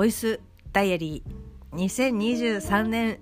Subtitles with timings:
[0.00, 0.40] ボイス
[0.72, 3.18] ダイアリー2023年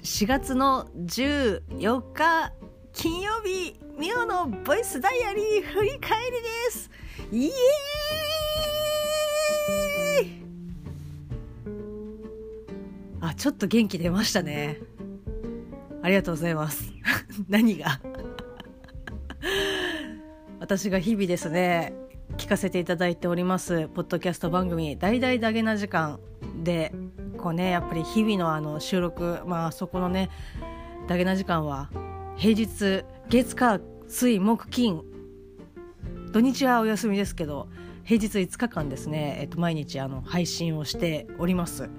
[0.00, 2.52] 4月の14日
[2.92, 6.88] 金曜日ミオのボイスダイアリー振り返りです。
[7.32, 10.44] イエーイ。
[13.20, 14.78] あちょっと元気出ましたね。
[16.00, 16.92] ありがとうございます。
[17.50, 18.00] 何が？
[20.60, 21.92] 私が日々ですね。
[22.40, 26.20] 聞かせていただいておりますポッドキャスト番組「大々だげな時間」
[26.64, 26.90] で
[27.36, 30.30] こうねやっぱり日々のあの収録まあそこのね
[31.06, 31.90] だげな時間は
[32.36, 35.02] 平日月火水木金
[36.32, 37.68] 土日はお休みですけど
[38.04, 41.90] 平日5日間ですね、えっと、毎日あの配信をしております、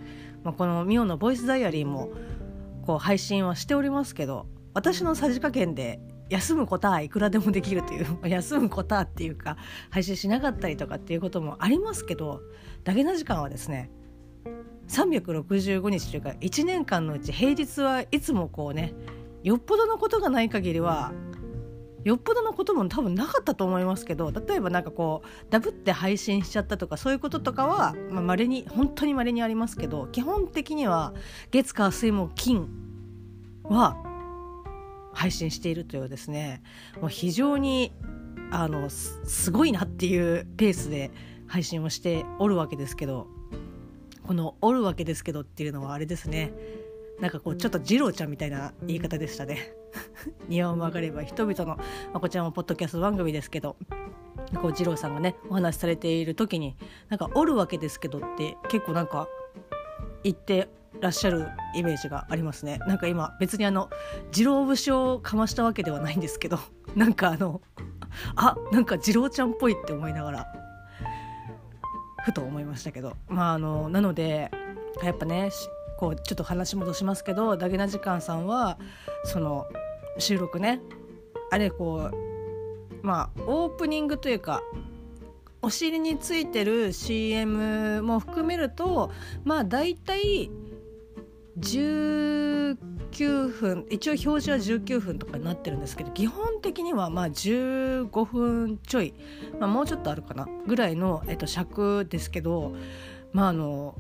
[0.44, 2.10] まあ、このミオのボイスダイアリーも
[2.88, 6.00] こう配信はしておりますけど私のさじ加減で
[6.32, 9.58] 休むことはいくらでもできるという 休むことはっていうか
[9.90, 12.42] 配信しなかったりとかっていうこともありますけど
[12.86, 13.92] だけな時間はですね
[14.88, 18.94] 365日というか1年間のうち平日はいつもこうね
[19.44, 21.12] よっぽどのことがない限りは
[22.06, 31.14] よっぽどのことも多分なかったと思いますけど例えば何かこうダブって配信しちゃったとかそういうこととかはまれ、に本当にまれにありますけど基本的には
[31.52, 32.70] 月火水木金
[33.64, 34.11] は
[35.14, 36.62] 配信しているというですね
[37.00, 37.92] もう非常に
[38.52, 41.12] あのすごいなっていうペースで
[41.48, 43.28] 配信をしておるわけですけど
[44.24, 46.54] この「おるわけですけど」っていうのはあれですね
[47.20, 49.74] なんかこうちょっと二郎ちゃんみたいな言い方でしたね。
[50.48, 53.76] 庭を曲がれば人々の、まあ、こちらもポッドキャスト番組ですけど
[54.62, 56.76] こう二郎さんがねお話しされている時に
[57.10, 59.28] なんか「おるわけですけど」って結構なんか
[60.24, 62.80] 言ってらっしゃるイメージがありますね。
[62.88, 63.90] なんか今別にあの
[64.34, 66.60] 二郎節をかましたわけではないんですけど
[66.96, 67.62] なんかあの
[68.36, 70.54] あなんか二郎ちゃんっぽいって思いながら
[72.24, 73.16] ふと思いましたけど。
[73.28, 74.52] まああのなので
[75.04, 75.50] やっぱね
[75.98, 78.78] こうちょっと話戻しますけどダゲナ時間さんは
[79.24, 79.68] その
[80.18, 80.82] 収録ね
[81.52, 84.62] あれこうまあオープニングというか
[85.62, 89.12] お尻についてる CM も含めると
[89.44, 90.50] まあ大体
[91.60, 92.78] 19
[93.50, 99.14] 分一応表示は19分とかになってるんですけど基本的にはまあ15分ちょい、
[99.60, 102.74] まあ、もうちょっとあるかなぐらいの、えっと、尺ですけど
[103.34, 103.96] まああの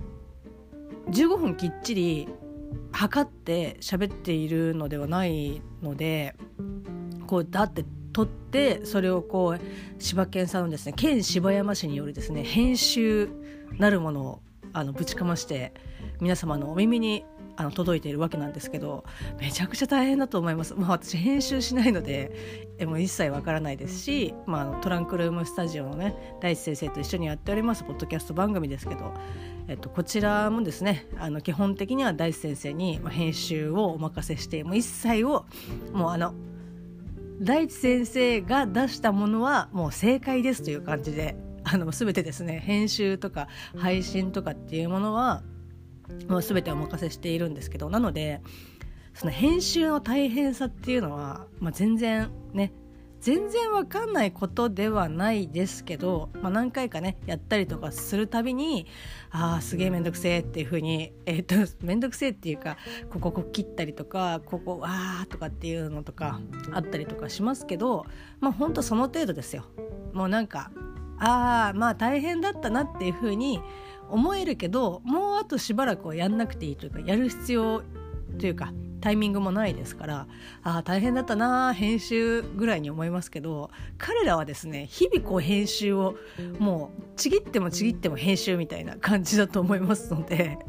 [1.10, 2.28] 15分きっちり
[2.92, 6.36] 測って喋っているのではないので
[7.28, 13.30] こうだって撮ってそれをこう柴犬さんのですね県柴山市によるですね編集
[13.78, 14.42] なるものを
[14.74, 15.74] あのぶちかまして
[16.20, 17.26] 皆様のお耳に
[17.62, 19.04] あの届いているわけなんですけど
[19.40, 29.14] めちゃくちゃ大変だと思います、まあ、私編集しないのでえもう一切わからないですし、まあ、トランクルームスタジオのね大地先生と一緒にやっておりますポッドキャスト番組ですけど、
[29.68, 35.46] えっと、こちらもですねあの基本的には大地先生に、編集をお任せしてもう一切を
[35.94, 36.34] もうあの
[37.40, 45.44] 大地先生が出したものはもう正解ですという感じであの全てですね編集とか配信とかっていうものは
[46.28, 48.42] もう全てお任せしているんですけどなので
[49.14, 52.72] その編集の大変さっていうのは、まあ、全然ね
[53.20, 58.88] 全然わかんないことではないですけど、まあ、何回かねやったりとかするたびに
[59.30, 61.56] ああすげえ面倒くせえっていうふうにえー、っと
[61.86, 62.78] 面倒くせえっていうか
[63.12, 66.40] こここ切ったりとかここわーとかっていうのとか
[66.72, 68.08] あったりとかしますけど
[68.40, 69.66] まあほんとその程度ですよ。
[70.14, 70.72] もうなんか
[71.20, 73.62] ああまあ大変だったなっていうふうに
[74.12, 77.84] 思えるけどもうあとしばらくはやんなくていいというかやる必要
[78.40, 80.28] というかタイミングもないですから
[80.64, 86.16] ああ大変だったな編集ぐらいに思いますけど彼らはですね日々こう編集を
[86.60, 90.60] もうちぎってもちぎっても編集みたいな感じだと思いますので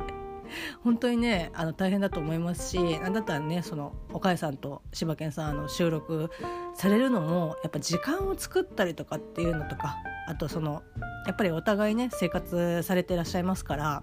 [0.82, 6.30] 本当にねあの大変だと思いますしなんだったらねその岡井さんと柴犬さんあの収録
[6.74, 9.96] されるのもやっぱ時間を作ったりとかっていうのとか
[10.28, 10.82] あとその
[11.26, 14.02] やっぱりお互いね生活されてらっしゃいますから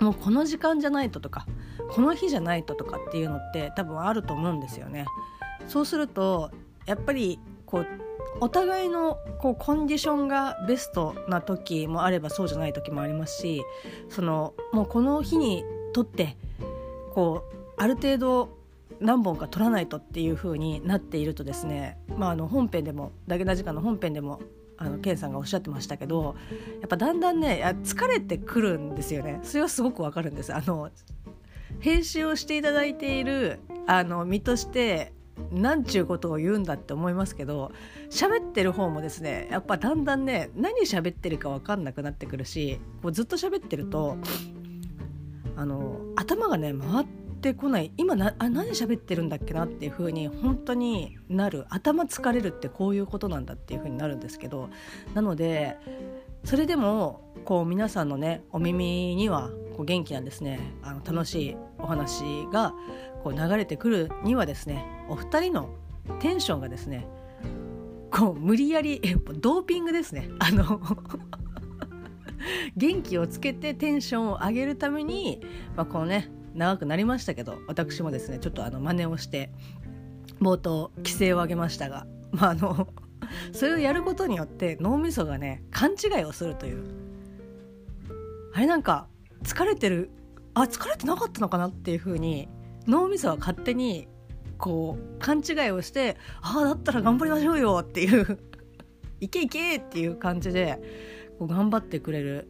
[0.00, 1.46] もうこの時間じゃないととか
[1.90, 5.04] この日じゃないととかっていうのって多分あると思うんですよね。
[5.68, 6.50] そうすると
[6.86, 7.86] やっぱりこう
[8.40, 13.62] お互いのこうコンディションがベストな時もあればそうじゃない時もありますし
[14.08, 16.36] そのもうこの日にとって
[17.14, 18.58] こうある程度
[19.00, 24.40] 何本か取らないとっていう風になっているとですね、まあ、あの本編でも「だけな時間」の本編でも
[24.76, 26.34] あのケンさんがおっしゃってましたけど
[26.80, 29.40] やっぱだんだんね疲れてくるんですよね。
[29.42, 30.52] それはすごくわかるんです。
[30.52, 30.90] あの
[31.80, 35.12] 編集をしていただいているあの身として
[35.50, 37.72] なんちゅうことを言うんだって思いますけど
[38.10, 44.16] 喋ってる方もですねやっぱだんだんね何喋ってるか分かんなくなってくるしこうずっと喋ってると
[45.56, 47.06] あの頭がね回っ
[47.40, 47.92] てこない。
[47.96, 51.66] 今なあ何喋ってるんだっけなっていう風に本当になる。
[51.68, 54.70] 頭疲れるってこういうことなんだっていう風になるんですけど
[55.12, 55.76] なので
[56.44, 60.58] それでもこう皆さんのねお耳にはこう元気なんですね。
[60.82, 62.72] あの楽しいお話が
[63.24, 65.70] こう流れてくるにはですねお二人の
[66.20, 67.08] テンションがですね
[68.10, 69.00] こう無理やり
[69.40, 70.28] ドーピングですね。
[70.38, 70.80] あの
[72.76, 75.40] 元気をつけてテンションを上げるために、
[75.74, 79.50] まあ、このね長くなりましたけど私もですねちょっとあの真似をして
[80.40, 82.88] 冒頭規制を上げましたが、まあ、あの
[83.52, 86.84] それをやることによって脳みそがね勘違いをするという。
[88.52, 89.08] あれなんか
[89.42, 90.10] 疲れてる
[90.52, 92.48] あ疲れてなかったのかなっていう風に
[92.86, 94.08] 脳みそは勝手に
[94.58, 98.38] こう勘違いをしてああだったら頑張りましょうよっていう
[99.20, 100.78] いけいけっていう感じで
[101.38, 102.48] こう頑張ってくれる、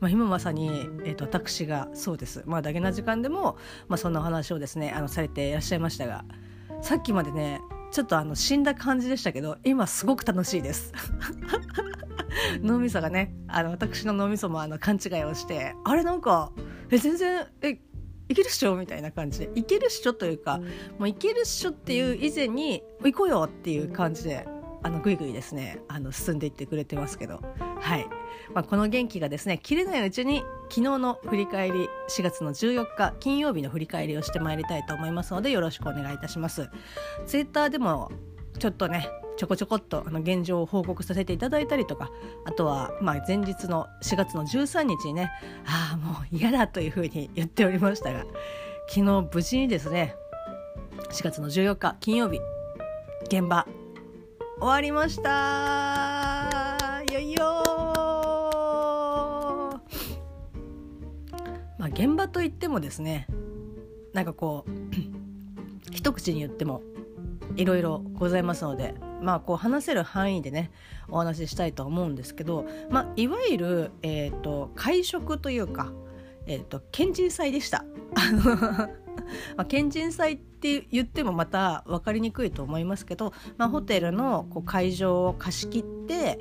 [0.00, 0.68] まあ、今まさに、
[1.04, 2.42] えーと、私がそうです。
[2.46, 3.56] まあだけな時間でも、
[3.88, 6.24] まあ、そんなお話をですねあのされていらっしゃいましたが
[6.80, 7.60] さっきまでね
[7.92, 10.92] ちょっとあの死んだ感じでしたけど今すごく楽しいです。
[12.62, 16.52] 脳みそがねあの私の脳みそもあの勘違いをしてあれなんか
[16.90, 17.78] え全然え
[18.28, 20.58] いけるっしょみたいな感じでいけるっしょというか
[20.98, 24.46] もういけるっしょっていう以前に行こうよっていう感じで
[24.82, 27.40] あのぐいぐいですねあの進んでいってくれてますけど。
[27.78, 28.06] はい、
[28.54, 36.68] まあ、この元気がですね切れないうちに昨日の振り返り4月の14日金曜日の振り返りをしてまいりたいと思いますのでよろしくお願いいたします。
[37.26, 38.10] ツイッターでも
[38.58, 42.10] ちょっとねちょこちょこっとあの現状を報告させていただいたりとか
[42.44, 45.30] あとはまあ前日の4月の13日にね
[45.66, 48.20] ああもう嫌だというふうに言っておりましたが
[48.88, 50.14] 昨日無事にですね
[51.10, 52.40] 4月の14日金曜日
[53.24, 53.66] 現場
[54.58, 57.02] 終わりました。
[57.10, 57.62] いよいよ
[61.78, 63.26] まあ現場といってもですね
[64.14, 64.70] なんかこう
[65.92, 66.80] 一口に言っても
[67.56, 70.70] いろいろございますのでまあこう話せる範囲でね
[71.08, 75.92] お話ししたいと思うんですけど、まあ、いわゆる、えーと、会食というか、
[76.46, 77.84] えーと、県人祭でした。
[79.56, 86.38] まあ、県人祭って言ってもまた分かりにくいと思いますけど、まあ、ホテルのこう会場を貸し切って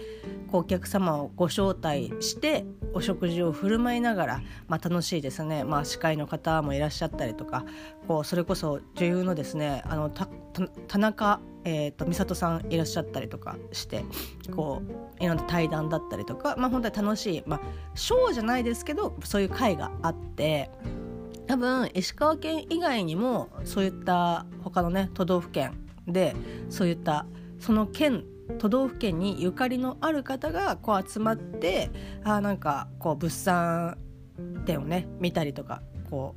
[0.52, 7.66] お客様をご招待してお食事を振る舞いながら、まあ、楽しいですね、まあ、司会の方もいらっしゃったりとか
[8.08, 14.06] こうそれこそ女優のですねあの田中えーと、美里さんいらっしゃったりとかして
[14.56, 14.84] こ
[15.20, 17.62] ういろんな対談だったりとか、まあ、本当に楽しい、まあ、
[17.96, 20.70] ショーじゃないですけどそういう会があって
[21.48, 25.76] 多分石川県以外にもそういった他のね都道府県
[26.08, 26.36] で
[26.70, 27.26] そういった
[27.60, 28.26] その県
[28.60, 31.90] 都道府県にゆかりのある方がこう集まって
[32.24, 33.98] あなんかこう物産
[34.66, 36.36] 展をね見たりとかこ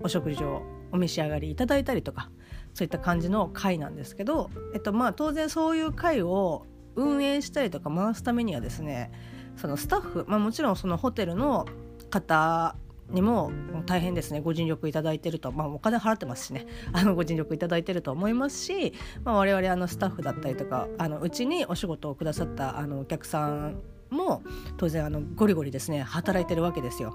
[0.00, 0.62] うお食事を
[0.92, 2.30] お召し上がりいただいたりとか
[2.74, 9.10] そういった感じの会なんですけど、えっとまあ、当然そういう会を運営したりとか回すためにはですね
[9.56, 11.66] そのスタッフ、まあ、もちろんそのホテルの
[12.10, 12.76] 方
[13.12, 13.50] にも
[13.86, 14.40] 大変ですね。
[14.40, 16.66] ご尽力いただいてると、まあ、お金払ってますしね。
[16.92, 18.92] あのご尽力いただいてると思いますし、
[19.24, 24.42] まあ、我々あのスタッフだったりとかあのうちにお仕事をくださったあのお客さんも
[24.76, 27.14] 当然あのゴリゴリですね働いてるわけですよ。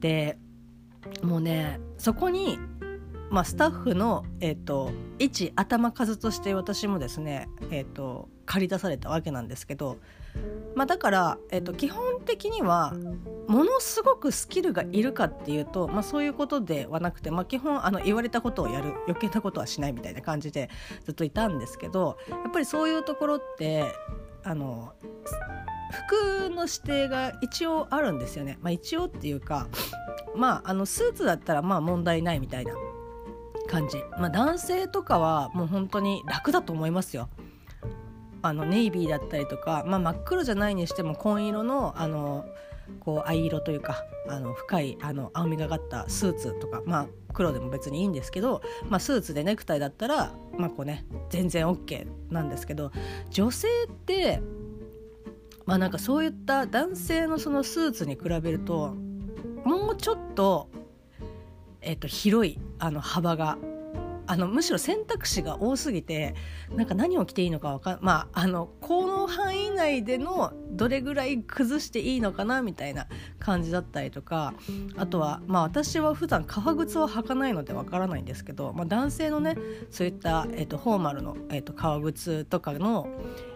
[0.00, 0.38] で
[1.22, 2.58] もうねそこに、
[3.30, 9.98] まあ、スタッフの、えーと、一頭数として私もですね、えーと、借り出されたわけなんですけど、
[10.74, 12.94] まあ、だから、えーと基本的には
[13.50, 20.70] ものすごくスキルがいるかっていうと、まあ、そういうことではなくて、まあ、基本あの言われたことをやる余計なことはしないみたいな感じで
[21.04, 23.92] ずっといたんですけどやっぱりそういうところって
[24.44, 24.92] あの
[25.90, 28.56] 服の指定が一応あるんですよね。
[28.62, 29.66] まあ、一応っていうか
[30.36, 32.72] まああのスーツだったらまあ問題ないみたいな
[33.68, 33.98] 感じ。
[34.16, 37.28] まあ、男性とかはもう本当に楽だと思いますよ。
[38.42, 42.46] あのネイビーだったりとか、まあ、真っ黒じゃないにしても紺色のあの
[42.98, 52.90] こう藍色というかあの深いあの青みがかったスーツとかまあ黒でも別にいいんですけど、まあ、スーツでネクタイだったらまあこうね全然 OK なんですけど
[53.30, 54.40] 女性って
[55.66, 58.94] まあなんかそういった男性のそのスーツに比べると
[59.64, 60.68] もうちょっと,、
[61.80, 63.56] えー、と広いあの幅が
[64.30, 66.36] あのむしろ選択肢が多すぎて
[66.70, 73.08] なんか何を着ていいのかわかんまああのこの範囲内でのどれぐらい崩していいのかなみたいな
[73.40, 74.54] 感じだったりとか
[74.96, 79.56] あとはまあ私は普段革靴は履かないのでわからないんですけど、まあ、男性のね
[79.90, 83.08] そういった、えーと、フォーマルの、えーと、革靴とかの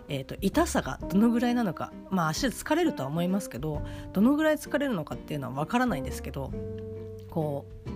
[0.07, 3.81] えーと、痛さがどのぐらいなのかまあ足で疲れるとは思いますけど
[4.13, 6.53] どのぐらい疲れるのかっていうのは分からないんですけど
[7.31, 7.91] こう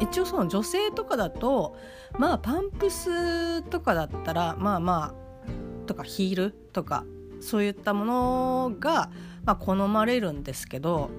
[0.00, 1.76] 一応その女性とかだと
[2.18, 7.04] まあパンプスとかだったらまあまあとかヒールとか
[7.40, 9.10] そういったものが、
[9.44, 11.10] まあ、好まれるんですけど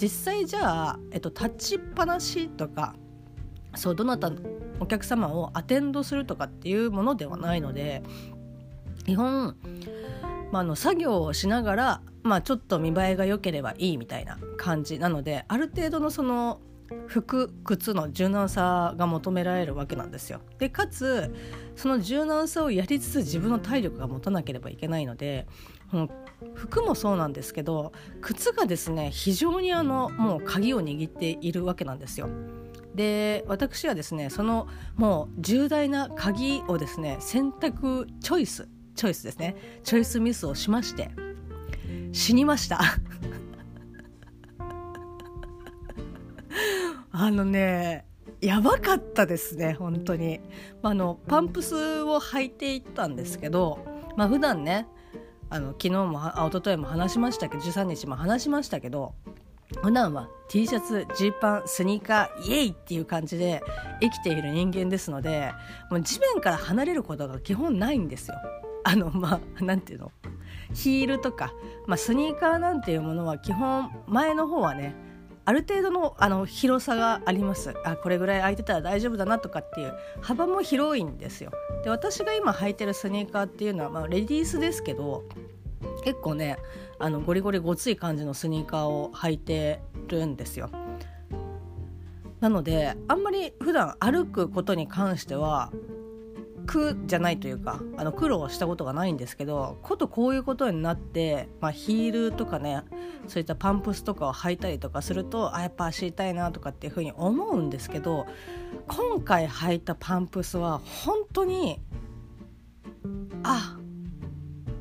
[0.00, 2.94] 実際じゃあ、えっと、立ちっぱなしとか
[3.74, 4.30] そうどなた
[4.80, 8.02] お客様をアテンドするとかっていうものではないので
[9.04, 9.56] 基本、
[10.52, 16.60] まあ、の作業をしながら、まあ、ちょっと見栄えが良ければいいみたいな感じなのである程度のその
[17.06, 20.40] 服靴の柔軟さが求められるわけなんですよ。
[20.58, 21.34] でかつ
[21.74, 25.46] その柔軟さをやりつつ自分の体力が持たなければいけないので
[26.54, 32.28] 服もそうなんですけど靴がですね非常にあのもう鍵を握っているわけなんですよ。
[32.94, 41.10] で私はですねそのもう重大な鍵をですね選択チョイスチョイスですねチョイスミスをしまして
[42.12, 42.80] 死にました
[47.18, 48.04] あのね
[48.42, 50.40] やばかったですね本当に、
[50.82, 53.78] まあ、のパンプスを履いていったんですけど、
[54.16, 54.86] まあ普段ね
[55.48, 59.14] あの昨日もあ一昨日も話しましたけど13日も話しましたけど
[59.82, 63.62] 普段は T シャツジーパンスニーカーイエイっていう感じで
[64.02, 65.52] 生きている人間ですので
[65.90, 68.36] もう地面から離れることが基本ないんですよ。
[68.84, 70.12] あのまあなんていうの？
[70.74, 71.54] ヒールとか、
[71.86, 75.05] まあ、スニーカーなんていうものは基本前の方はね
[75.48, 77.72] ある程度のあの広さがあります。
[77.84, 81.52] あこれぐらい空いてたら大丈夫だなとかっていう幅も広いんですよ。
[81.84, 85.24] で私が今履いてるスニーカーっていうのは、まあ、レディースですけど
[86.02, 86.58] 結構ね
[86.98, 90.68] あのゴリゴリごつい感じのスニーカーを履いてるんですよ。
[92.40, 95.70] なのであんまり普段歩くことに関しては
[96.66, 102.82] 苦じゃないというかあの苦労したことがないんですけどことこういうことになって、まあ、ヒールとかね
[103.28, 108.26] そういったパンプスとかを履いたりとかするとあやっぱ足痛いなとかっていうふうに思うんですけど
[108.88, 111.80] 今回履いたパンプスは本当に
[113.42, 113.78] あ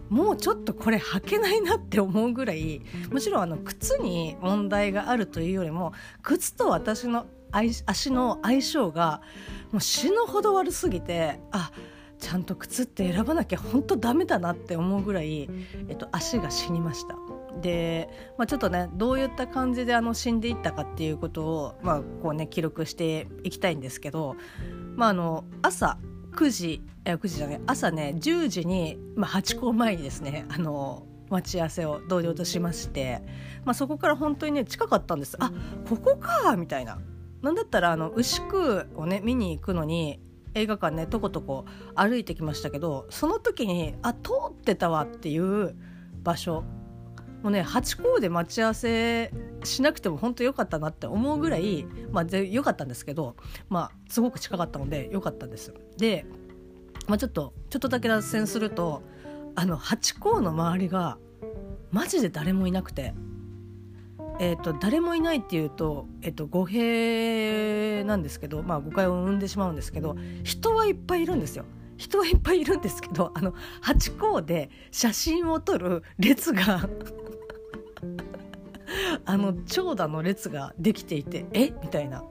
[0.10, 9.22] もうちょっとこれ履けないなって思うぐらいむしろあの靴に問題があるというよりも靴と私の足の相性が
[9.72, 11.72] もう死ぬほど悪すぎてあ
[12.20, 15.50] ちゃんと靴って選ばなきゃ本当ダメだなって思うぐらい、
[15.90, 17.16] えっと、足が死にました。
[17.62, 24.36] で、まあ、ちょっとねどういった感じであの死んでいったかっていうことを、まあこうね、記録していきたいんですけど、
[24.96, 25.98] まあ、あの朝
[26.34, 33.22] 9時9時じゃない朝ね10時に、まあ、8校前にですねあの待ち合わせを同僚としまして、
[33.64, 35.52] まあ、そこから本当にね近かったんですあ
[35.90, 37.00] ここかみたいな
[37.46, 40.20] なんだったらあの牛久をね見に行くのに
[40.56, 45.76] 映画館ねとことこ歩いてきましたけどその時にあ通ってたわっていう
[46.24, 46.64] 場所
[47.44, 49.32] もうね八甲で待ち合わせ
[49.64, 53.36] しなくても本当良かったなって思うぐらいまあ良かったんですけど
[53.70, 55.72] まあすごく近かったので良かったんです。
[55.98, 56.26] で、
[57.06, 59.04] まあ、ちょっとちょっとだけ脱線すると
[59.54, 61.20] あの八甲の周りが
[61.92, 63.14] マジで誰もいなくて
[64.40, 71.66] えーと、誰もいないっていうと,、えーと、語弊なんですけど、まあ、誤解を生んでしまうんですけど人はいっぱいいるんですよ。
[71.98, 76.90] 人はいっぱいいるんですけどあのハチ公で写真を撮る列が
[79.26, 81.72] あの長蛇の列ができていてえ？
[81.82, 82.22] みたいな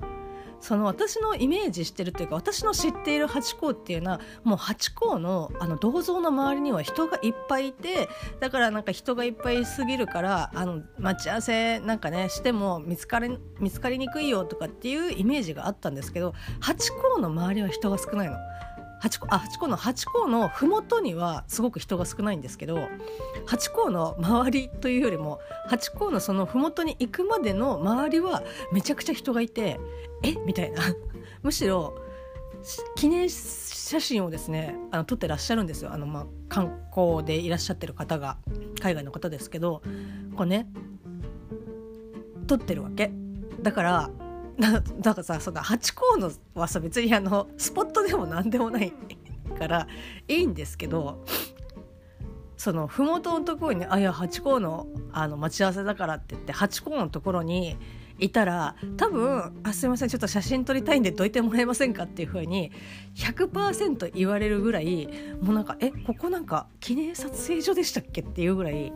[0.65, 8.09] その私のイメージしてるというか私の知っているハチ公っていうのはもうハチ公のあの銅像の周りには人がいっぱいいて
[8.41, 18.37] だからなんか人がいっぱいすぎるからあの待ち合わせなんかねしても見つかり見つかりにくいよとかっていうイメージがあったんですけどハチ公の周りは人が少ないの。
[19.05, 22.89] 八甲あ八甲の八甲の麓にはすごく人が少ないんですけど
[23.45, 28.43] 八甲の周りというよりも八甲のその麓に行くまでの周りは
[28.73, 29.79] めちゃくちゃ人がいて
[30.25, 30.35] え？
[30.47, 30.83] みたいな。
[31.43, 31.95] むしろ
[32.97, 35.93] 記念写真をですねあの撮ってらっしゃるんですよ。
[35.93, 38.39] あの、まあ、観光でいらっしゃってる方が
[38.81, 39.83] 海外の方ですけど
[40.37, 40.67] こうね
[42.47, 43.13] 撮ってるわけ。
[43.61, 44.11] だから
[44.59, 48.93] だからさそのハチ公のはさ別にあのスポットでも何でもない
[49.59, 49.89] から
[50.29, 51.25] いいんですけど
[52.57, 57.77] その麓のところに、ね「あいやハチ公のあの待ち合わせだから」って言ってハチ公のところに
[58.19, 62.71] いたら多分「あすいませんちょっと写真撮りたいんでどいてもらえませんか?」っていう風に
[63.17, 65.09] 100%言われるぐらい
[65.41, 68.93] もうなんか「えここなんか記念撮影所でしたっけ?」っていうぐらい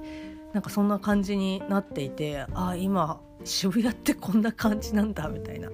[0.53, 5.69] なんかそんな感じになっていてあ今渋谷ってこんな感じなんだみたいな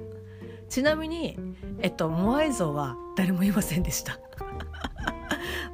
[0.69, 1.39] ちなみに
[1.81, 4.19] えっとモアイ像は誰もいませんでした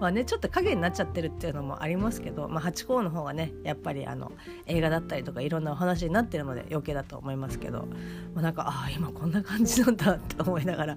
[0.00, 4.32] まあねちょっと影になっちゃってるっていうのもありますけど、まあ、ハチ公の方がねやっぱりあの
[4.66, 7.86] 映画だったりとかいろんなお話になってるので余計だと思いますけど、
[8.34, 10.96] まあ、なんかああ今こんな感じなんだって思いながら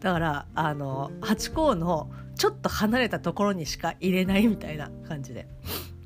[0.00, 5.46] だからあのハチ公のちょっと離れたところにしか入れないみたいな感じで。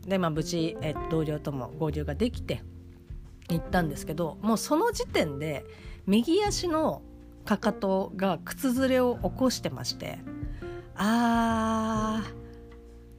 [0.07, 2.63] でまあ無事、え同僚とも合流ができて
[3.51, 5.67] 行ったんですけどもうその時点で
[6.07, 7.03] 右足の
[7.45, 10.19] かかとが靴ずれを起こしてまして
[10.99, 12.35] あー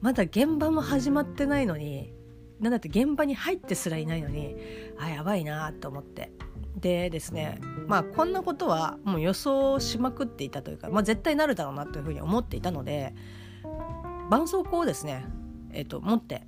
[0.00, 2.12] まだ現場も始まってないのに
[2.60, 4.54] なんだって現場に入ってすらいないのに
[4.98, 6.30] あやばいなと思って。
[6.76, 7.58] でですね
[7.88, 13.12] まあこんなことはもう予想しまくっていたというか、まあ、絶対なるだろうなというふうに思っていたので
[14.30, 15.26] 絆創膏をですね、
[15.72, 16.46] えー、と持って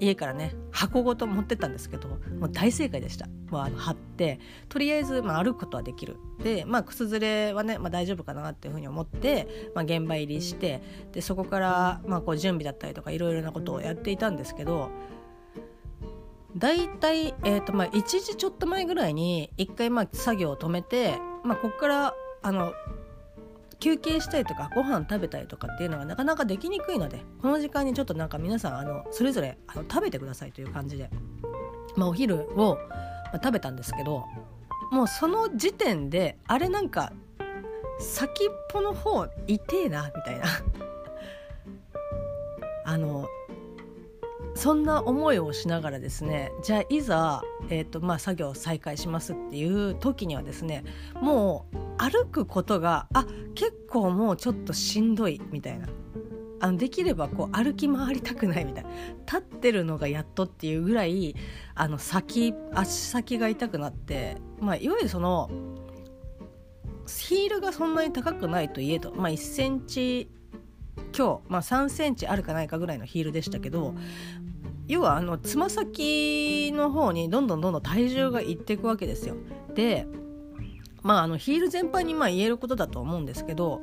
[0.00, 6.16] 家からね箱ごと持ってったんですけどもう大正解でした、まあ、貼ってとりあえず、まあ、歩くことはできる。
[6.42, 10.82] で、まあ、靴ずれはね、まあ、大丈夫かなっていうふうに思って、まあ、現場入りして
[11.12, 14.90] でそこから、まあ、こう準備だったりとかいろいろなことをやっていたんですけど
[16.56, 22.72] 大体、えーとまあ、1時ちょっと前ぐらいに一回まあ作業を止めて、まあ、ここからあの
[23.80, 31.10] 休憩したりとかご飯食べたりとかっていうのがなかなかできにくいのでこの時間にちょっとなんか皆さんあのそれぞれあの食べてくださいという感じで、
[31.96, 32.78] まあ、お昼を、
[33.32, 34.24] まあ、食べたんですけど
[34.90, 37.12] もうその時点であれなんか
[38.00, 40.44] 先っぽの方痛えなみたいな。
[42.84, 43.26] あの
[44.58, 50.82] そんな思いをしながらですねじゃあいざ、えーとまあ、作業を再開しますっていう時にはですね
[51.14, 53.24] もう歩くことがあ
[53.54, 55.86] 結構もうちょっとしんどいみたいな。
[56.60, 58.90] あのできればこう歩き回りたくないみたいな。
[59.26, 61.36] 立ってるのがやっとっていうぐらい
[61.76, 65.48] あの先足先が痛くなって、まあ、いわゆるその
[67.06, 70.28] ヒールがそんなに高くないといえど、まあ、1センチ
[71.16, 73.94] 今日、まあ、3センチあるかないかぐらいのヒールでしたけど
[74.88, 79.36] 要はあのつま先の方にどんどんどんどん体重がいっていくわけですよ。
[79.74, 80.06] で
[81.02, 83.82] まああのヒール全般にまあ言えることだと思うんですけど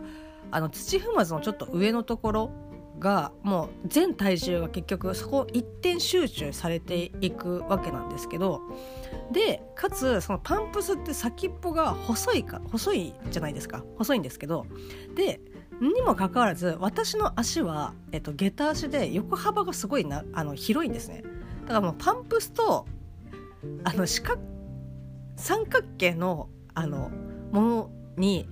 [0.52, 2.52] あの土踏まずのちょっと上のところ
[3.00, 8.62] がもう全体重が結局そこ一点集中されていくわけなんですけど
[9.32, 14.66] でかつそのパンプスって先っぽが細いか細いじゃないですか細いんですけど
[15.16, 15.42] で
[15.82, 21.24] にもかかわらず私の足は、えっと、下駄足で横幅がすごいなあの広いんですね。
[21.64, 22.86] だからもうパンプスと
[23.84, 24.40] あの四角
[25.36, 27.10] 三角形のあの
[27.52, 28.48] ものに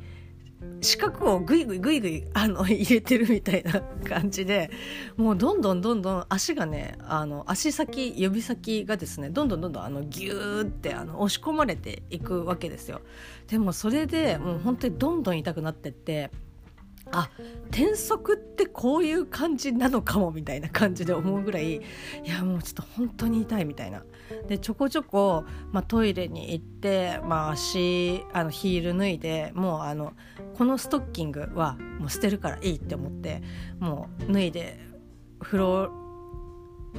[0.82, 4.70] 四角をグイグイグイグイあの 入れてるみたいな感じで
[5.18, 13.02] もうどんどんどんどん足がねあの足先指先がですねどんどんどんどんあのギューってあの押し込まれていくわけですよ。
[13.48, 16.32] でもそれでもう本当にどんどん痛くなってって
[17.14, 17.30] あ
[17.70, 21.82] 転足ってこういう感じなのかもみたいな感じで思うぐらいい
[22.26, 24.04] やもうちょっと本当に痛いみたいな。
[24.48, 30.14] でちょこちょこ、まあ、トイレに行って、まあ、足あのヒール脱いでもうあの
[30.58, 33.44] このストッキングはもう捨てるからいいって思って
[33.80, 34.80] もう脱いで
[35.40, 35.92] 風呂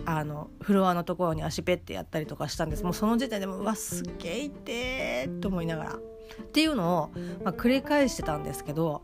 [0.07, 2.85] あのフロアのところに足ペッてやったりとかしたんです。
[2.85, 5.99] もうその時点でもうわすっげえ痛えと思いながら。
[6.43, 7.11] っていうのを、
[7.45, 9.03] まあ、繰り返してたんですけど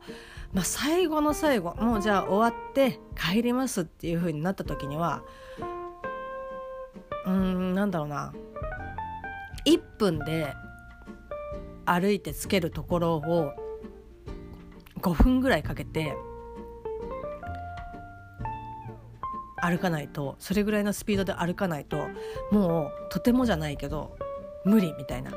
[0.52, 5.22] まあ、最後の最後もうじゃあ終わって帰りますっていう風になった時には
[7.26, 8.32] うんなんだろうな
[9.64, 10.54] 1分で
[11.84, 13.52] 歩いてつけるところを
[15.00, 16.14] 5分ぐらいかけて
[19.62, 22.08] 歩かないとそれぐらいのスピードで歩かないと
[22.50, 24.16] もうとてもじゃないけど
[24.64, 25.32] 無理みたいな。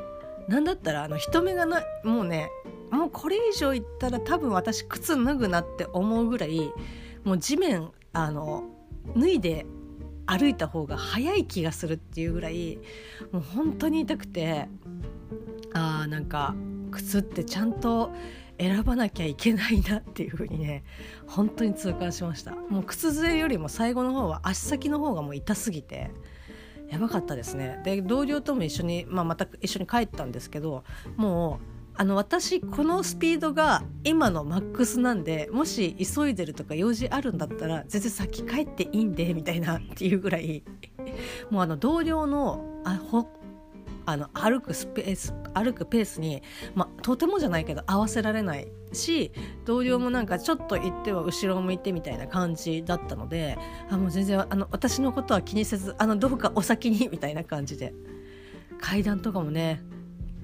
[0.48, 2.50] なんだったらあの人目がないもうね
[2.90, 6.72] もうこれ以上いったら多分私靴脱ぐなって思うぐらい
[7.24, 8.64] もう地面あの
[9.16, 9.66] 脱いで
[10.26, 12.78] 歩いた方が早い気がするっていうぐらい
[13.32, 14.68] もう本当に痛くて
[15.72, 16.54] あーなんか
[16.90, 18.12] 靴ってちゃんと
[18.58, 20.84] 選ばなきゃいけないなっていう風にね
[21.26, 22.52] 本当に痛感しました。
[22.52, 26.10] もう靴ずれよりも最後の方は足先の方がもう痛すぎて
[26.88, 27.80] やばかったですね。
[27.84, 30.84] で同僚とも一緒に、まあ、また一緒に帰ったんですけど
[31.16, 40.62] もうあの私このスピードが今のマックスなんでもし急いでるとか用事あるんだったら全然先帰っていいんでみたいなっていうぐらい。
[41.50, 43.28] もうあの同僚のあほ
[44.06, 46.42] あの歩くスペース歩くペースに、
[46.74, 49.32] ま、とてもじゃないけど合わせられないし
[49.64, 53.56] 同僚もなんかちょっと行っては後ろを向いてみたいな感じだったので
[53.90, 57.94] あもう全然あの私のことは気にせずあのどうかお先に みたいな感じで
[58.80, 59.82] 階段とかもね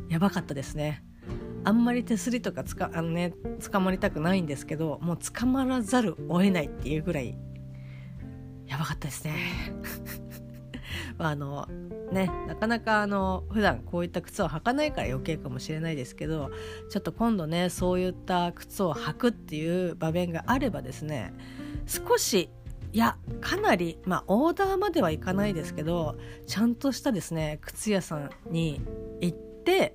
[0.09, 1.05] やばかったですね。
[1.63, 3.35] あんまり手すりとかつかあの、ね、
[3.71, 7.37] 捕まりたくないんですけどもう捕まらざるを得ないっていうぐらい
[8.67, 9.35] やばかったですね
[11.21, 11.67] まああの
[12.11, 16.51] ねなかなかあの普段こういった靴を履かないから余計かもしれないですけど
[16.89, 21.35] ちょっと今度ねそういった靴を履くっていう場面があればですね
[21.87, 22.49] 少し
[22.93, 28.81] いやかなりまあオーダーまではいかないですけどちゃんとしたですね靴屋さんに
[29.21, 29.95] 行って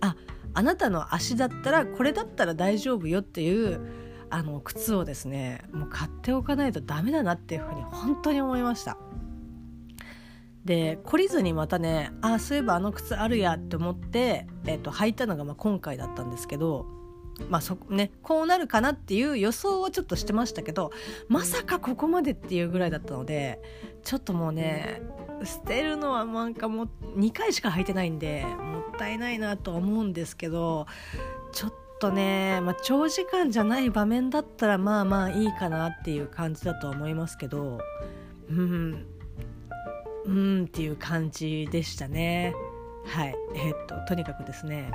[0.00, 0.16] あ
[0.54, 3.80] あなたの足だったらこれだったら大丈夫よっていう
[4.28, 8.98] あの靴をですねもう買っておかないとダメだなっていうふうに本当に思いました。
[10.68, 16.84] で懲りずにまたねああそういえばあの靴あるやって思って、えーと、履いたのがま今回だったんですけど
[17.48, 20.90] まあそね、こうなるかなっていう予想はちょっとしてましたけど
[21.28, 23.62] まさかここまでっていうぐらいだったので
[24.02, 25.00] ちょっともうね
[25.44, 30.86] 捨てるのはなんかもう2回しか履いてないんでもったいないなとは思うんですけど
[31.52, 37.78] ちょっとね、まあ、長時間じゃない場面だったらまあまあいいかなっていう感じだとは思いますけど
[38.50, 39.17] うん。
[40.28, 42.54] うんっていう感じでしたね。
[43.06, 43.34] はい。
[43.54, 44.90] えー、っととにかくですね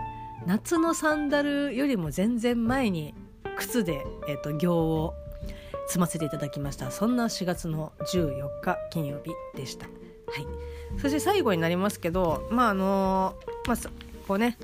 [0.45, 3.15] 夏のサンダルよりも全然前に
[3.57, 5.13] 靴で、えー、っと行を
[5.87, 6.91] 積ませていただきました。
[6.91, 9.87] そんな4月の14日金曜日でした。
[9.87, 9.91] は
[10.39, 10.47] い。
[10.97, 13.35] そして最後になりますけどまああの
[13.67, 13.77] まあ
[14.27, 14.57] こうね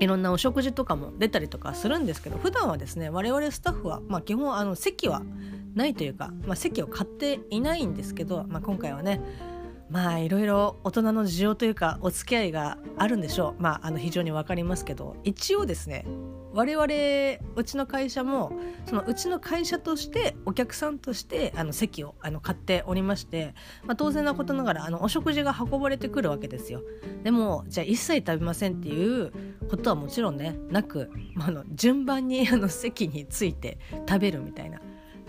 [0.00, 5.22] いろんなお食事とかも出たりとかするんですけど普段はですね我々スタッフは、まあ、基本あの席は
[5.74, 9.20] ないというか、まあ、席を買っていないんですけど、まあ、今回はね
[9.90, 13.62] まあいろいろ大人の事情というかお付き合いがあるんでしょう。
[13.62, 15.16] まああの非常に分かりますけど。
[15.24, 16.04] 一応ですね
[16.52, 16.84] 我々
[17.56, 18.52] うちの会社も
[18.86, 26.80] そのうちの会社としてお客さんとしてあの席をあの買っておりまして、まあ、当然なことながらあのお食事が運ばれてくるわけですよ。
[27.24, 29.32] でもじゃあ一切食べませんっていう
[29.68, 34.80] ことはもちろんねなく、まあ、あの順番にあの席について食べるみたいな。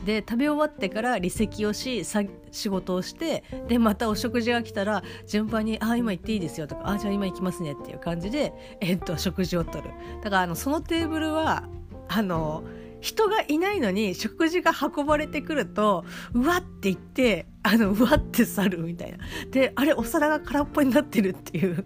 [0.06, 2.06] で食べ終わってから離席をし
[2.52, 9.90] 仕事をしてでまたお食事が来たら順番に「あ今行っていいですよ」とか「あじゃあ今行きますね」っていう感じで、えっと、食事をとる。
[10.24, 11.64] だからあのそのテーブルは
[12.08, 12.64] あの
[13.02, 19.18] 人がいないのに食事が運ばれてくるとうわって言ってあのうわって去るみたいな。
[19.52, 21.86] であれお皿が空っぽになってるっていう。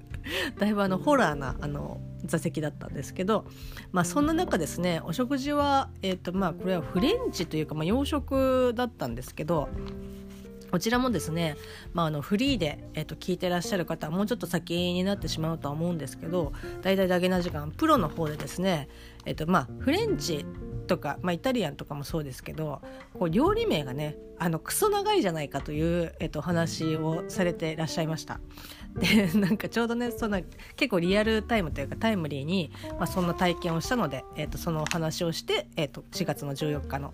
[0.58, 3.46] だいぶあのホラーなあの座席だったんですけど、
[3.92, 9.70] まあ、そんな中ですねお食事は、えーとまあ、これはフレンチというか、まあ、洋食だったんですけど
[10.72, 11.56] こちらもですね、
[11.94, 18.88] まあ、あのフリーで、えー、と聞いてらっしゃる方はもうちょっと先になってしまうとは思うんですけど大々だけな時間プロの方でですね、
[19.26, 20.46] えーとまあ、フレンチ
[20.90, 22.82] とか、まあ、イタリアンとかもそうですけど
[23.14, 28.42] こう料理名がねあのクソ長いじゃないかという、えー、と話をされてらっしゃいました。
[28.96, 30.42] でなんかちょうどねそんな
[30.76, 37.14] 結構リアルタイムというかタイムリーに、まあ、そんな体験をしたので、えー、とそのお話をして、えー、と4月の14日の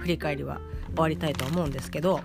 [0.00, 0.60] 振り返りは
[0.94, 2.20] 終わりたいと思うんですけど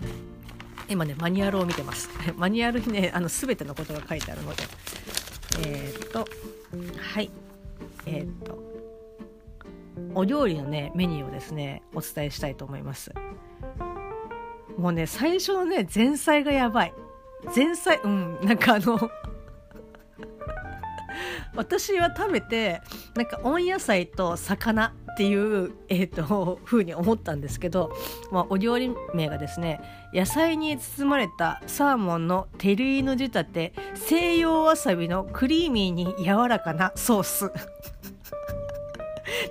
[0.87, 4.63] 今ねマニュアルを見てます マニュアルにねあの全てのことが書いてあるので
[5.65, 6.25] えー、っと
[6.97, 7.29] はい
[8.05, 8.74] えー、っと
[10.15, 13.13] お料理のねメニューをですねお伝えしたいと思います。
[14.77, 16.93] もうね最初のね前菜がやばい。
[17.55, 18.99] 前菜うんなんかあの
[21.55, 22.81] 私は食べて
[23.15, 27.93] なんか温野菜と魚っていう、えーと、風に思ったんですけど、
[28.31, 29.79] まあ、お料理名がですね
[30.13, 37.51] 野菜に包まれたサーモンのテリーヌ仕立て西洋わさびのクリーミーに柔らかなソース。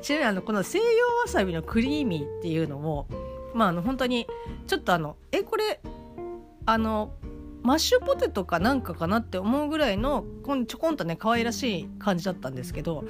[0.04, 3.08] ちなみにあのこの西洋わさびのクリーミーっていうのも
[3.54, 4.26] まああの本当に
[4.66, 5.80] ちょっとあのえこれ
[6.66, 7.14] あの
[7.62, 13.04] マッシュポテトかなんかかなって思うぐらいのこんちょこんとね可愛らしい感じだったんですけど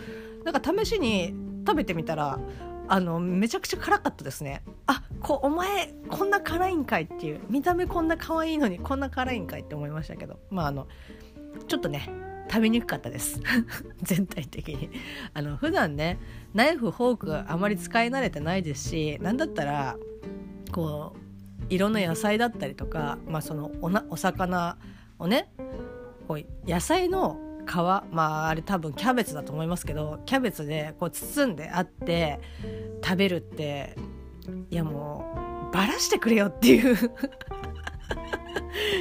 [0.44, 1.34] なんか試しに
[1.66, 2.38] 食べてみたら
[2.86, 4.62] あのめちゃくちゃ辛かったですね。
[4.86, 10.86] あこお前こんな辛いんかいっていう見た目こんな可愛いのにこんな辛いんかいって思いましたけどまああの
[11.66, 12.08] ちょっとね
[12.48, 13.40] 食べにくかったです。
[14.02, 14.90] 全体的に。
[15.32, 16.18] あの普段ね
[16.54, 19.96] ナイフフォークがあまり使い慣れてないですし何だったら
[20.72, 24.78] こういろんな野菜だったりとか、まあ、そのおなお魚
[25.18, 25.52] をね
[26.28, 32.40] こう野菜の皮まああれ多分キャベツだと思いますけどキャベツでこう包んであって
[33.02, 33.96] 食べるって
[34.70, 36.96] いやもうバラしてくれよっていう。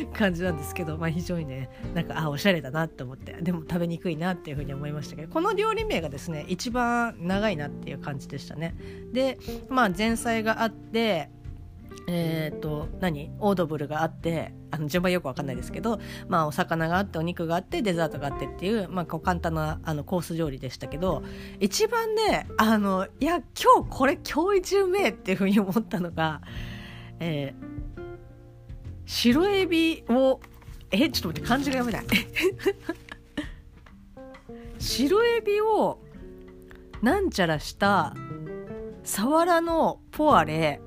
[0.06, 8.76] 感じなんですけど、まあ、非常にねなんかあおしゃれだなって思ってでも食べにくいなっていうふうに思いましたけどこの料理名がですね一番長いなっていう感じでしたね。
[9.12, 9.38] で
[9.70, 11.30] まあ前菜があって
[12.08, 13.32] えーと、何？
[13.40, 21.24] オードブルがあってあの順番よく分かんないですけど、まあ、お魚があってお肉があってデザートがあってっていう,、まあ、こう簡単なあのコース料理でしたけど
[21.62, 26.42] 一番ねあのいや今日これ今日一うめえっていうふうに思ったのが、
[27.20, 27.93] えー、
[29.06, 30.40] 白エビを
[30.92, 32.28] えちょっと待って漢字が読めない。
[34.80, 36.00] 白エビを
[37.02, 38.14] なんちゃらした
[39.04, 40.82] サワラのポワレ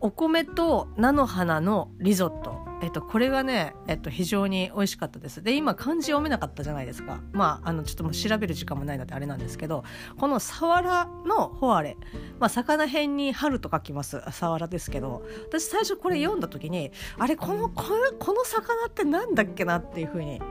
[0.00, 2.61] お米と菜の花のリゾット。
[2.82, 5.40] えっと、これがね、えっと、非常に美味しかったです。
[5.40, 7.20] で、今、漢字読めなかったじゃないですか。
[7.30, 9.84] まあ、あの、ちょっともう調べる時間もないのであれなんですけど、
[10.18, 11.96] このサワラのホアレ、
[12.40, 20.42] まあ、魚辺に春と書きます、サワラですけど、私最初これ読んだ時に、あれ、この、この、この魚ってなんだっけなっていうふうに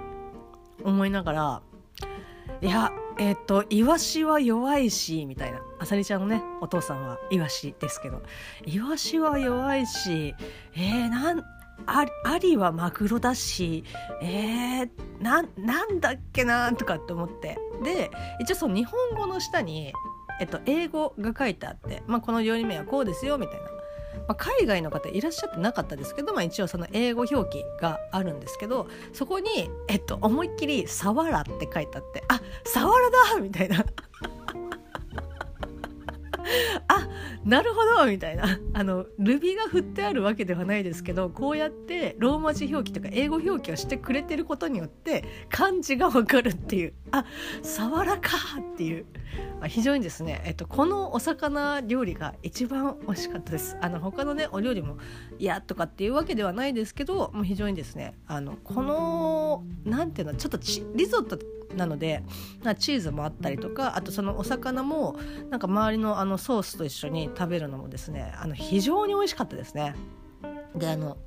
[0.86, 1.62] 思いながら、
[2.62, 5.62] いや、えっ、ー、と、イワシは弱いし、みたいな。
[5.80, 8.22] あさりちゃんのね、お父さんはイワシですけど、
[8.66, 10.34] イワシは弱いし、
[10.76, 11.44] えー、なん、
[11.86, 12.06] あ
[12.38, 13.84] りはマグロだし
[14.22, 14.90] えー、
[15.20, 17.58] ななんだっけなとかって思って。
[17.84, 19.92] で一応その日本語の下に、
[20.40, 23.70] えっと、英語が書いてあって、まあ、この料理名はこうですよみたいな、ま
[24.30, 33.84] あ、海外の方いらっしゃってなかったですけど、まあ、一応その英語表記があるんですけどそこに、えっと、思いっきり「サワラ」って書いてあってあサワラだみたいな。
[36.88, 37.08] あ
[37.44, 38.60] なるほどみたいな。
[38.74, 47.26] あのルビが振ってあるわけではないですけどこうやってローマ字表記とか英語表記をしてくれてることによって漢字がわかるっていうあ
[47.62, 49.06] サワラかっていう、
[49.60, 53.78] まあ、非常にですね、えっと、このお魚料理が一番美味しかったです。
[53.82, 54.98] あの他のねお料理も
[55.40, 60.60] 嫌とかっていうわけではないですけどもう非常にですねあのこのなんていうのちょっと
[60.96, 61.38] リゾット
[61.76, 62.24] なので
[62.80, 65.18] チーズもあったりとかあとそのお魚も
[65.50, 69.96] なんか周りのあのソースと一緒に食べるのもですねあの非常に美味しかったですね。
[70.76, 71.18] であの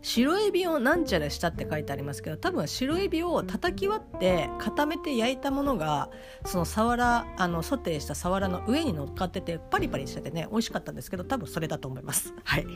[0.00, 6.08] 白エビをなんちゃらしたって書いてありますけど多分白エビを叩き割って固めて焼いたものが
[6.46, 12.66] そのサワラあのソテーしたサワラの上に乗っかっててパリパリしててね美味しかったんですけど多分それだと思いますはい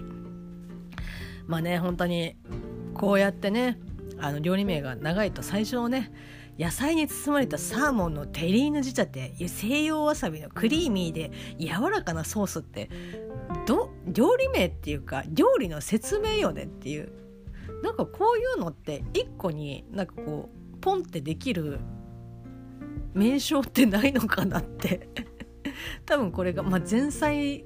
[1.46, 2.36] まあね本当に
[2.94, 3.78] こうやってね
[4.22, 6.12] あの料理名が長いと最初のね
[6.58, 12.88] 野菜に包まれたサーモンのテリーヌ仕立て西洋わさびのクリーミーで柔らかなソースって
[13.66, 17.12] ど料理名っていうか料理の説明よねっていう
[17.82, 21.80] なんかこういうのって一個になんかこうポンってできる
[23.14, 25.08] 名称ってないのかなって。
[26.06, 27.64] 多分これが、まあ、前菜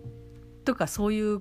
[0.64, 1.40] とかそういう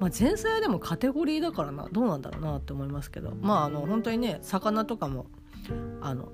[0.00, 3.34] まあ、前菜はでもカテゴリーだからなどうなんだろうなって思いますけど。
[3.40, 5.26] まああの本当にね魚とかも
[6.00, 6.28] あの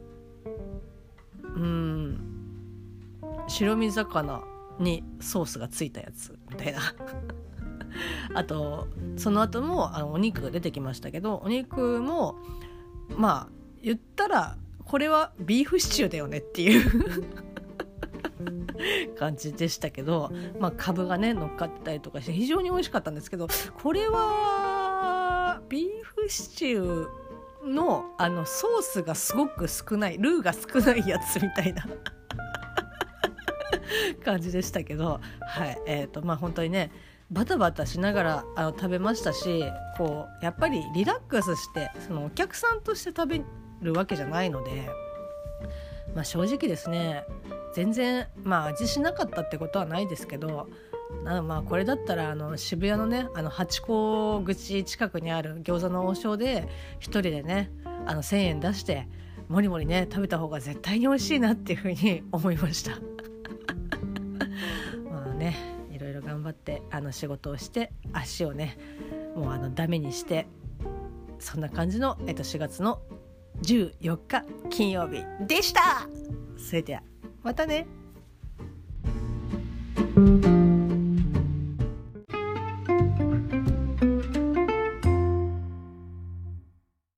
[1.43, 2.39] うん
[3.49, 4.43] 白身魚
[4.79, 6.81] にソースがついたやつみたいな。
[8.35, 12.37] あとその後もあのお肉が出てきましたけどお肉も
[13.17, 17.48] まあ言ったらこれはビーフシチューだよねっていう。
[19.19, 23.49] 感じでしたけど、まあ、カがね乗っかってたりとかして非常に美味しかったんですけど
[23.83, 31.87] これはビーフシチューのあのソースがすごく少ないルーが少ないやつみたいな
[34.25, 36.91] 感じでしたけどはいえーとまあ本当にね
[37.31, 39.65] バタバタしながらあの食べましたし
[39.99, 43.43] こうやっぱりリラックスしてそのお客さんとして食べ
[43.83, 44.89] るわけじゃないので、
[46.15, 47.25] まあ、正直ですね
[47.75, 50.69] 全然まあ味しなかったってことはないですけど
[51.25, 56.69] まあこれだったらあの渋谷のねあの八甲口近くにある餃子の王将で
[57.01, 57.71] 1人でね
[58.07, 59.09] あの1,000円出して
[59.49, 62.93] もりもりね食べた方が絶対に美味しいなっていうふうに 思いました。
[65.11, 65.57] まあね
[65.91, 68.77] いろいろ頑張ってあの仕事をして足をね
[69.35, 70.47] もうあのダメにして
[71.39, 73.01] そんな感じの、えっと、4月の
[73.63, 76.09] 14日金曜日でした。
[76.57, 77.03] それでは。
[77.43, 77.87] またね。